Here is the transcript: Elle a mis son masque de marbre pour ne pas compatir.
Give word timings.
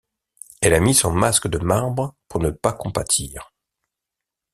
Elle 0.63 0.73
a 0.73 0.79
mis 0.79 0.95
son 0.95 1.11
masque 1.11 1.47
de 1.47 1.59
marbre 1.59 2.15
pour 2.27 2.41
ne 2.41 2.49
pas 2.49 2.73
compatir. 2.73 3.53